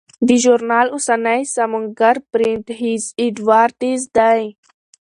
[0.27, 4.43] د ژورنال اوسنی سمونګر برینټ هیز اډوارډز دی.